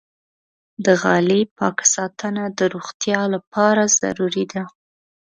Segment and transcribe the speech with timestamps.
[0.85, 4.63] د غالۍ پاک ساتنه د روغتیا لپاره ضروري ده.